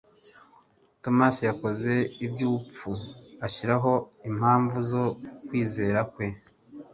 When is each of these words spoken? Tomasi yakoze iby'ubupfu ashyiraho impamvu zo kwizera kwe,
Tomasi 1.03 1.41
yakoze 1.49 1.93
iby'ubupfu 2.25 2.91
ashyiraho 3.45 3.91
impamvu 4.29 4.77
zo 4.91 5.03
kwizera 5.47 5.99
kwe, 6.13 6.27